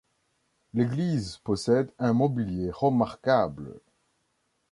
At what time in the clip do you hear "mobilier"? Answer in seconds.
2.13-2.71